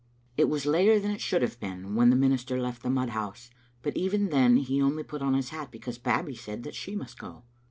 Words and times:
It 0.35 0.49
was 0.49 0.65
later 0.65 0.99
than 0.99 1.11
it 1.11 1.21
should 1.21 1.43
have 1.43 1.59
been 1.59 1.93
when 1.93 2.09
the 2.09 2.15
minister 2.15 2.59
left 2.59 2.81
the 2.81 2.89
mud 2.89 3.09
house, 3.09 3.51
and 3.83 3.95
even 3.95 4.29
then 4.29 4.57
he 4.57 4.81
only 4.81 5.03
put 5.03 5.21
on 5.21 5.35
his 5.35 5.49
hat 5.49 5.69
because 5.69 5.99
Babbie 5.99 6.33
said 6.33 6.63
that 6.63 6.73
she 6.73 6.95
must 6.95 7.19
go. 7.19 7.43